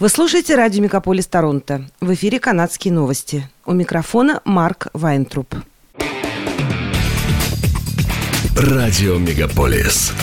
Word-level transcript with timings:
Вы 0.00 0.08
слушаете 0.08 0.54
радио 0.54 0.82
«Мегаполис 0.82 1.26
Торонто». 1.26 1.82
В 2.00 2.14
эфире 2.14 2.40
«Канадские 2.40 2.90
новости». 2.90 3.46
У 3.66 3.72
микрофона 3.72 4.40
Марк 4.46 4.86
Вайнтруп. 4.94 5.54
Радио 8.56 9.18
«Мегаполис». 9.18 10.14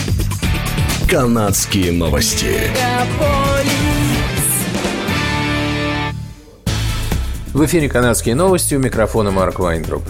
«Канадские 1.08 1.92
новости». 1.92 2.56
В 7.54 7.64
эфире 7.64 7.88
«Канадские 7.88 8.34
новости» 8.34 8.74
у 8.74 8.80
микрофона 8.80 9.30
Марк 9.30 9.60
Вайнтруп. 9.60 10.02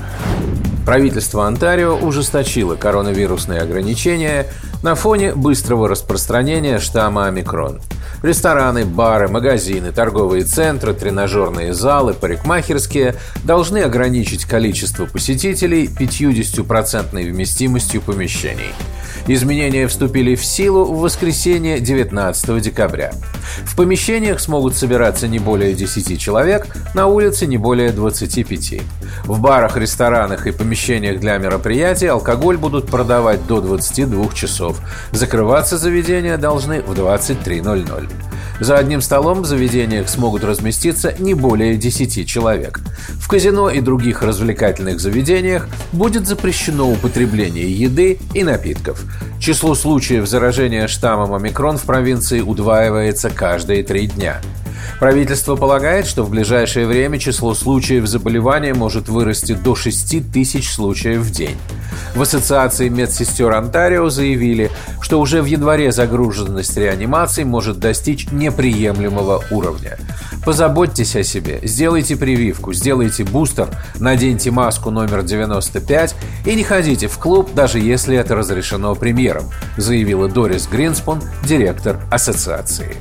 Правительство 0.85 1.45
Онтарио 1.45 1.97
ужесточило 1.97 2.75
коронавирусные 2.75 3.59
ограничения 3.59 4.47
на 4.81 4.95
фоне 4.95 5.35
быстрого 5.35 5.89
распространения 5.89 6.79
штамма 6.79 7.27
омикрон– 7.27 7.81
Рестораны, 8.23 8.85
бары, 8.85 9.27
магазины, 9.27 9.91
торговые 9.91 10.43
центры, 10.43 10.93
тренажерные 10.93 11.73
залы, 11.73 12.13
парикмахерские 12.13 13.15
должны 13.43 13.79
ограничить 13.79 14.45
количество 14.45 15.05
посетителей 15.05 15.85
50% 15.85 17.29
вместимостью 17.29 18.01
помещений. 18.01 18.73
Изменения 19.27 19.87
вступили 19.87 20.35
в 20.35 20.45
силу 20.45 20.85
в 20.85 21.01
воскресенье 21.01 21.79
19 21.79 22.61
декабря. 22.61 23.11
В 23.65 23.75
помещениях 23.75 24.39
смогут 24.39 24.75
собираться 24.75 25.27
не 25.27 25.37
более 25.37 25.73
10 25.73 26.19
человек, 26.19 26.67
на 26.93 27.07
улице 27.07 27.45
не 27.45 27.57
более 27.57 27.91
25. 27.91 28.81
В 29.25 29.39
барах, 29.41 29.75
ресторанах 29.77 30.47
и 30.47 30.51
помещениях 30.51 31.19
для 31.19 31.37
мероприятий 31.37 32.07
алкоголь 32.07 32.57
будут 32.57 32.87
продавать 32.87 33.45
до 33.47 33.59
22 33.59 34.29
часов. 34.33 34.79
Закрываться 35.11 35.77
заведения 35.77 36.37
должны 36.37 36.81
в 36.81 36.93
23.00. 36.93 38.06
За 38.59 38.77
одним 38.77 39.01
столом 39.01 39.43
в 39.43 39.45
заведениях 39.45 40.09
смогут 40.09 40.43
разместиться 40.43 41.13
не 41.19 41.35
более 41.35 41.77
10 41.77 42.27
человек. 42.27 42.79
В 43.19 43.27
казино 43.27 43.69
и 43.69 43.81
других 43.81 44.23
развлекательных 44.23 44.99
заведениях 44.99 45.67
будет 45.91 46.25
запрещено 46.25 46.89
употребление 46.89 47.71
еды 47.71 48.19
и 48.33 48.43
напитков. 48.43 49.03
Число 49.39 49.75
случаев 49.75 50.27
заражения 50.27 50.87
штаммом 50.87 51.35
омикрон 51.35 51.77
в 51.77 51.83
провинции 51.83 52.41
удваивается 52.41 53.29
каждые 53.29 53.83
три 53.83 54.07
дня. 54.07 54.41
Правительство 54.99 55.55
полагает, 55.55 56.07
что 56.07 56.23
в 56.23 56.31
ближайшее 56.31 56.87
время 56.87 57.19
число 57.19 57.53
случаев 57.53 58.07
заболевания 58.07 58.73
может 58.73 59.07
вырасти 59.07 59.53
до 59.53 59.75
6 59.75 60.31
тысяч 60.31 60.71
случаев 60.71 61.19
в 61.19 61.31
день. 61.31 61.57
В 62.15 62.21
Ассоциации 62.21 62.89
медсестер 62.89 63.51
Онтарио 63.51 64.09
заявили, 64.09 64.71
что 65.01 65.19
уже 65.19 65.41
в 65.41 65.45
январе 65.45 65.91
загруженность 65.91 66.77
реанимации 66.77 67.43
может 67.43 67.79
достичь 67.79 68.31
неприемлемого 68.31 69.43
уровня. 69.51 69.97
Позаботьтесь 70.45 71.15
о 71.15 71.23
себе, 71.23 71.59
сделайте 71.63 72.15
прививку, 72.15 72.73
сделайте 72.73 73.23
бустер, 73.23 73.67
наденьте 73.99 74.49
маску 74.49 74.91
номер 74.91 75.23
95 75.23 76.15
и 76.45 76.55
не 76.55 76.63
ходите 76.63 77.07
в 77.07 77.17
клуб, 77.17 77.49
даже 77.53 77.79
если 77.79 78.15
это 78.15 78.35
разрешено 78.35 78.95
премьером, 78.95 79.43
заявила 79.75 80.29
Дорис 80.29 80.67
Гринспун, 80.67 81.21
директор 81.43 81.99
ассоциации. 82.09 82.95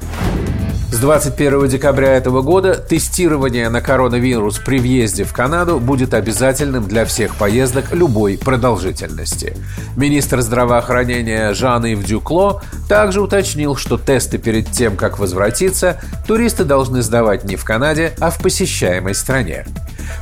С 0.97 0.99
21 0.99 1.69
декабря 1.69 2.15
этого 2.15 2.41
года 2.41 2.75
тестирование 2.75 3.69
на 3.69 3.83
коронавирус 3.83 4.59
при 4.61 4.79
въезде 4.79 5.25
в 5.25 5.33
Канаду 5.35 5.79
будет 5.79 6.15
обязательным 6.15 6.89
для 6.89 7.05
всех 7.05 7.37
поездок 7.37 7.93
любой 7.93 8.39
продолжительности. 8.39 9.55
Министр 9.95 10.41
здравоохранения 10.41 11.53
Жан-Ив 11.53 12.03
Дюкло 12.03 12.63
также 12.89 13.21
уточнил, 13.21 13.77
что 13.77 13.99
тесты 13.99 14.39
перед 14.39 14.71
тем, 14.71 14.97
как 14.97 15.19
возвратиться, 15.19 16.01
туристы 16.27 16.65
должны 16.65 17.03
сдавать 17.03 17.45
не 17.45 17.57
в 17.57 17.65
Канаде, 17.65 18.15
а 18.19 18.31
в 18.31 18.39
посещаемой 18.39 19.15
стране. 19.15 19.67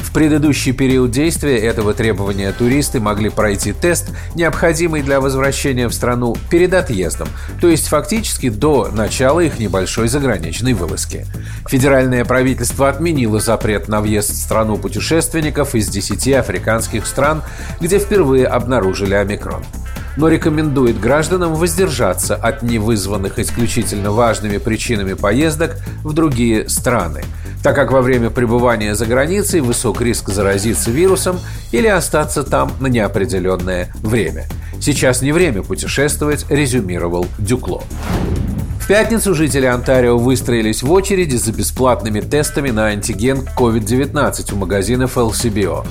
В 0.01 0.13
предыдущий 0.13 0.73
период 0.73 1.11
действия 1.11 1.59
этого 1.59 1.95
требования 1.95 2.53
туристы 2.53 3.01
могли 3.01 3.29
пройти 3.29 3.73
тест, 3.73 4.11
необходимый 4.35 5.03
для 5.03 5.21
возвращения 5.21 5.89
в 5.89 5.95
страну 5.95 6.37
перед 6.51 6.75
отъездом, 6.75 7.29
то 7.61 7.69
есть 7.69 7.89
фактически 7.89 8.49
до 8.49 8.89
начала 8.93 9.41
их 9.41 9.59
небольшой 9.59 10.09
заграничной 10.09 10.64
вылазки. 10.73 11.27
Федеральное 11.69 12.25
правительство 12.25 12.89
отменило 12.89 13.41
запрет 13.41 13.89
на 13.89 14.01
въезд 14.01 14.31
в 14.31 14.37
страну 14.37 14.79
путешественников 14.79 15.75
из 15.75 15.89
10 15.89 16.29
африканских 16.33 17.07
стран, 17.07 17.43
где 17.81 17.99
впервые 17.99 18.47
обнаружили 18.47 19.15
омикрон 19.15 19.65
но 20.17 20.29
рекомендует 20.29 21.01
гражданам 21.01 21.55
воздержаться 21.55 22.35
от 22.35 22.63
невызванных 22.63 23.39
исключительно 23.39 24.13
важными 24.13 24.59
причинами 24.59 25.15
поездок 25.15 25.77
в 26.03 26.13
другие 26.13 26.69
страны, 26.69 27.23
так 27.63 27.75
как 27.75 27.93
во 27.93 28.03
время 28.03 28.31
пребывания 28.31 28.95
за 28.95 29.07
границей 29.07 29.61
высок 29.61 30.01
риск 30.01 30.29
заразиться 30.29 30.91
вирусом 30.91 31.41
или 31.73 31.87
остаться 31.87 32.45
там 32.45 32.73
на 32.81 32.87
неопределенное 32.87 33.93
время. 34.03 34.45
Сейчас 34.81 35.23
не 35.23 35.33
время 35.33 35.63
путешествовать, 35.63 36.47
резюмировал 36.51 37.27
Дюкло. 37.39 37.83
В 38.85 38.87
пятницу 38.87 39.35
жители 39.35 39.65
Онтарио 39.65 40.19
выстроились 40.19 40.83
в 40.83 40.93
очереди 40.93 41.37
за 41.37 41.53
бесплатными 41.55 42.21
тестами 42.21 42.69
на 42.69 42.89
антиген 42.89 43.49
COVID-19 43.57 44.53
у 44.53 44.57
магазинов 44.57 45.17
LCBO. 45.17 45.87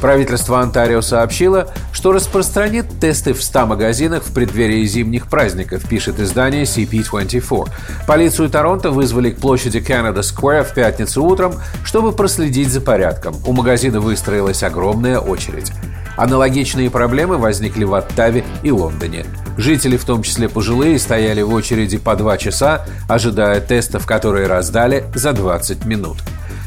Правительство 0.00 0.58
Онтарио 0.62 1.02
сообщило, 1.02 1.70
что 1.92 2.10
распространит 2.10 2.86
тесты 3.00 3.34
в 3.34 3.42
100 3.42 3.66
магазинах 3.66 4.22
в 4.22 4.32
преддверии 4.32 4.82
зимних 4.86 5.28
праздников, 5.28 5.86
пишет 5.86 6.20
издание 6.20 6.62
CP24. 6.62 7.68
Полицию 8.06 8.48
Торонто 8.48 8.92
вызвали 8.92 9.30
к 9.30 9.40
площади 9.40 9.84
Canada 9.86 10.20
Square 10.20 10.64
в 10.64 10.72
пятницу 10.72 11.22
утром, 11.22 11.52
чтобы 11.84 12.12
проследить 12.12 12.72
за 12.72 12.80
порядком. 12.80 13.36
У 13.46 13.52
магазина 13.52 14.00
выстроилась 14.00 14.62
огромная 14.62 15.18
очередь. 15.18 15.70
Аналогичные 16.16 16.88
проблемы 16.88 17.36
возникли 17.36 17.84
в 17.84 17.92
Оттаве 17.92 18.42
и 18.62 18.70
Лондоне. 18.70 19.26
Жители, 19.58 19.96
в 19.96 20.04
том 20.04 20.22
числе 20.22 20.48
пожилые, 20.48 21.00
стояли 21.00 21.42
в 21.42 21.52
очереди 21.52 21.98
по 21.98 22.14
два 22.14 22.38
часа, 22.38 22.86
ожидая 23.08 23.60
тестов, 23.60 24.06
которые 24.06 24.46
раздали 24.46 25.04
за 25.14 25.32
20 25.32 25.84
минут. 25.84 26.18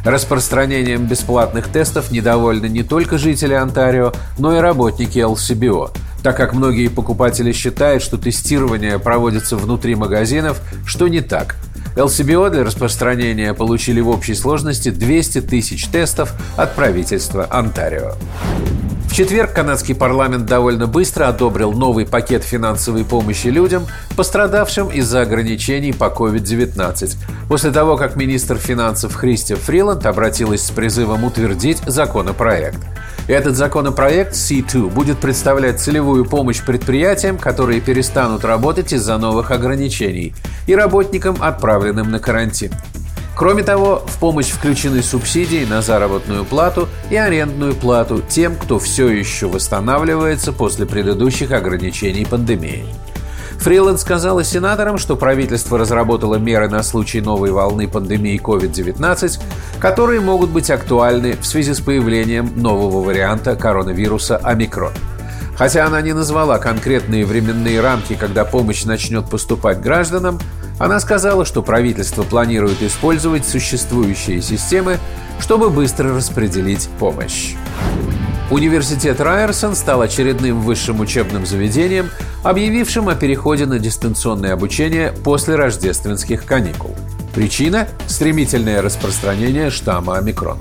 Распространением 0.04 1.06
бесплатных 1.06 1.70
тестов 1.70 2.12
недовольны 2.12 2.66
не 2.66 2.84
только 2.84 3.18
жители 3.18 3.54
Онтарио, 3.54 4.12
но 4.38 4.58
и 4.58 4.60
работники 4.60 5.20
LCBO, 5.20 5.92
так 6.22 6.36
как 6.36 6.54
многие 6.54 6.90
покупатели 6.90 7.54
считают, 7.54 8.04
что 8.04 8.18
тестирование 8.18 9.00
проводится 9.00 9.56
внутри 9.56 9.96
магазинов, 9.96 10.60
что 10.86 11.08
не 11.08 11.22
так. 11.22 11.56
LCBO 11.96 12.50
для 12.50 12.66
распространения 12.66 13.54
получили 13.54 14.02
в 14.02 14.10
общей 14.10 14.36
сложности 14.36 14.90
200 14.90 15.42
тысяч 15.42 15.88
тестов 15.88 16.34
от 16.58 16.76
правительства 16.76 17.48
Онтарио. 17.50 18.16
В 19.12 19.14
четверг 19.14 19.52
канадский 19.52 19.94
парламент 19.94 20.46
довольно 20.46 20.88
быстро 20.88 21.28
одобрил 21.28 21.74
новый 21.74 22.06
пакет 22.06 22.46
финансовой 22.46 23.04
помощи 23.04 23.48
людям, 23.48 23.86
пострадавшим 24.16 24.88
из-за 24.88 25.20
ограничений 25.24 25.92
по 25.92 26.06
COVID-19, 26.06 27.18
после 27.50 27.72
того, 27.72 27.98
как 27.98 28.16
министр 28.16 28.56
финансов 28.56 29.14
Христи 29.14 29.56
Фриланд 29.56 30.06
обратилась 30.06 30.66
с 30.66 30.72
призывом 30.72 31.26
утвердить 31.26 31.80
законопроект. 31.86 32.80
Этот 33.28 33.58
законопроект 33.58 34.34
C2 34.34 34.90
будет 34.90 35.18
представлять 35.18 35.82
целевую 35.82 36.24
помощь 36.24 36.62
предприятиям, 36.64 37.38
которые 37.38 37.82
перестанут 37.82 38.46
работать 38.46 38.94
из-за 38.94 39.18
новых 39.18 39.52
ограничений, 39.52 40.34
и 40.68 40.74
работникам, 40.74 41.36
отправленным 41.42 42.12
на 42.12 42.20
карантин. 42.20 42.72
Кроме 43.36 43.64
того, 43.64 44.04
в 44.06 44.18
помощь 44.20 44.50
включены 44.50 45.02
субсидии 45.02 45.66
на 45.66 45.82
заработную 45.82 46.46
плату 46.46 46.90
и 47.10 47.16
арендную 47.16 47.74
плату 47.74 48.22
тем, 48.28 48.56
кто 48.56 48.78
все 48.78 49.08
еще 49.10 49.48
восстанавливается 49.48 50.52
после 50.52 50.86
предыдущих 50.86 51.52
ограничений 51.52 52.26
пандемии. 52.26 52.86
Фриланд 53.62 54.00
сказала 54.00 54.44
сенаторам, 54.44 54.98
что 54.98 55.16
правительство 55.16 55.78
разработало 55.78 56.36
меры 56.36 56.68
на 56.68 56.82
случай 56.82 57.22
новой 57.22 57.52
волны 57.52 57.88
пандемии 57.88 58.42
COVID-19, 58.42 59.40
которые 59.80 60.20
могут 60.20 60.50
быть 60.50 60.72
актуальны 60.72 61.38
в 61.40 61.46
связи 61.46 61.74
с 61.74 61.80
появлением 61.80 62.52
нового 62.56 63.04
варианта 63.06 63.56
коронавируса 63.56 64.38
омикрон. 64.38 64.94
Хотя 65.62 65.86
она 65.86 66.02
не 66.02 66.14
назвала 66.14 66.58
конкретные 66.58 67.24
временные 67.24 67.82
рамки, 67.82 68.16
когда 68.16 68.46
помощь 68.46 68.84
начнет 68.84 69.30
поступать 69.30 69.80
гражданам, 69.80 70.40
она 70.80 71.00
сказала, 71.00 71.46
что 71.46 71.62
правительство 71.62 72.24
планирует 72.24 72.82
использовать 72.82 73.46
существующие 73.46 74.42
системы, 74.42 74.98
чтобы 75.40 75.70
быстро 75.70 76.16
распределить 76.16 76.90
помощь. 76.98 77.54
Университет 78.50 79.22
Райерсон 79.22 79.76
стал 79.76 80.02
очередным 80.02 80.62
высшим 80.62 81.00
учебным 81.00 81.46
заведением, 81.46 82.10
объявившим 82.42 83.08
о 83.08 83.14
переходе 83.14 83.68
на 83.68 83.78
дистанционное 83.78 84.54
обучение 84.54 85.14
после 85.24 85.54
рождественских 85.58 86.44
каникул. 86.44 86.96
Причина– 87.36 87.88
стремительное 88.08 88.82
распространение 88.82 89.70
штамма 89.70 90.18
омикрон. 90.18 90.58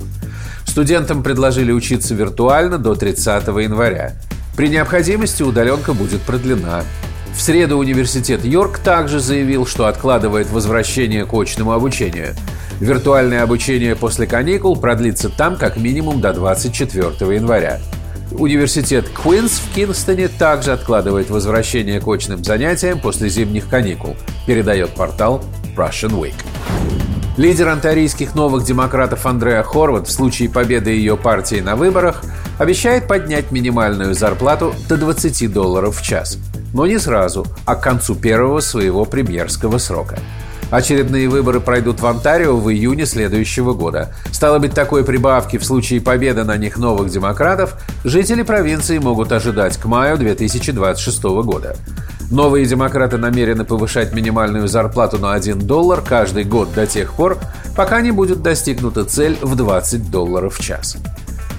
Студентам 0.67 1.23
предложили 1.23 1.71
учиться 1.71 2.13
виртуально 2.13 2.77
до 2.77 2.93
30 2.93 3.47
января. 3.47 4.13
При 4.61 4.69
необходимости 4.69 5.41
удаленка 5.41 5.93
будет 5.93 6.21
продлена. 6.21 6.83
В 7.33 7.41
среду 7.41 7.79
университет 7.79 8.45
Йорк 8.45 8.77
также 8.77 9.19
заявил, 9.19 9.65
что 9.65 9.87
откладывает 9.87 10.51
возвращение 10.51 11.25
к 11.25 11.33
очному 11.33 11.71
обучению. 11.71 12.35
Виртуальное 12.79 13.41
обучение 13.41 13.95
после 13.95 14.27
каникул 14.27 14.75
продлится 14.75 15.29
там 15.29 15.57
как 15.57 15.77
минимум 15.77 16.21
до 16.21 16.31
24 16.31 17.07
января. 17.33 17.79
Университет 18.33 19.09
Квинс 19.09 19.53
в 19.53 19.73
Кингстоне 19.73 20.27
также 20.27 20.73
откладывает 20.73 21.31
возвращение 21.31 21.99
к 21.99 22.07
очным 22.07 22.43
занятиям 22.43 22.99
после 22.99 23.29
зимних 23.29 23.67
каникул, 23.67 24.15
передает 24.45 24.91
портал 24.91 25.43
Russian 25.75 26.11
Week. 26.11 26.35
Лидер 27.35 27.69
антарийских 27.69 28.35
новых 28.35 28.65
демократов 28.65 29.25
Андреа 29.25 29.63
Хорват 29.63 30.07
в 30.07 30.11
случае 30.11 30.49
победы 30.49 30.91
ее 30.91 31.17
партии 31.17 31.61
на 31.61 31.75
выборах 31.75 32.23
обещает 32.61 33.07
поднять 33.07 33.51
минимальную 33.51 34.13
зарплату 34.13 34.75
до 34.87 34.95
20 34.95 35.51
долларов 35.51 35.97
в 35.97 36.03
час. 36.03 36.37
Но 36.73 36.85
не 36.85 36.99
сразу, 36.99 37.45
а 37.65 37.75
к 37.75 37.81
концу 37.81 38.15
первого 38.15 38.59
своего 38.59 39.05
премьерского 39.05 39.79
срока– 39.79 40.19
Очередные 40.71 41.27
выборы 41.27 41.59
пройдут 41.59 41.99
в 41.99 42.07
Онтарио 42.07 42.55
в 42.55 42.71
июне 42.71 43.05
следующего 43.05 43.73
года. 43.73 44.15
Стало 44.31 44.57
быть, 44.57 44.73
такой 44.73 45.03
прибавки 45.03 45.57
в 45.57 45.65
случае 45.65 45.99
победы 45.99 46.45
на 46.45 46.55
них 46.55 46.77
новых 46.77 47.09
демократов 47.09 47.75
жители 48.05 48.41
провинции 48.41 48.97
могут 48.97 49.33
ожидать 49.33 49.75
к 49.75 49.83
маю 49.85 50.17
2026 50.17 51.23
года. 51.43 51.75
Новые 52.31 52.65
демократы 52.65 53.17
намерены 53.17 53.65
повышать 53.65 54.13
минимальную 54.13 54.69
зарплату 54.69 55.19
на 55.19 55.33
1 55.33 55.59
доллар 55.59 56.01
каждый 56.01 56.45
год 56.45 56.73
до 56.73 56.87
тех 56.87 57.13
пор, 57.15 57.37
пока 57.75 57.99
не 57.99 58.11
будет 58.11 58.41
достигнута 58.41 59.03
цель 59.03 59.37
в 59.41 59.57
20 59.57 60.09
долларов 60.09 60.57
в 60.57 60.63
час. 60.63 60.95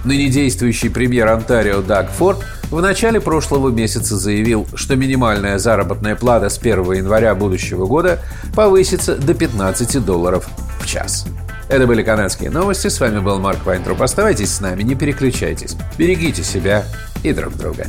Ныне 0.04 0.28
действующий 0.28 0.88
премьер 0.88 1.28
Онтарио 1.28 1.80
Даг 1.80 2.10
Форд 2.10 2.44
в 2.70 2.80
начале 2.80 3.20
прошлого 3.20 3.70
месяца 3.70 4.16
заявил, 4.16 4.66
что 4.74 4.96
минимальная 4.96 5.58
заработная 5.58 6.16
плата 6.16 6.48
с 6.48 6.58
1 6.58 6.92
января 6.92 7.34
будущего 7.34 7.86
года 7.86 8.18
повысится 8.54 9.16
до 9.16 9.34
15 9.34 10.04
долларов 10.04 10.48
в 10.80 10.86
час. 10.86 11.26
Это 11.68 11.86
были 11.86 12.02
канадские 12.02 12.50
новости. 12.50 12.88
С 12.88 13.00
вами 13.00 13.20
был 13.20 13.38
Марк 13.38 13.64
Вайнтруп. 13.64 14.02
Оставайтесь 14.02 14.52
с 14.52 14.60
нами, 14.60 14.82
не 14.82 14.94
переключайтесь. 14.94 15.76
Берегите 15.96 16.42
себя 16.42 16.84
и 17.22 17.32
друг 17.32 17.56
друга. 17.56 17.86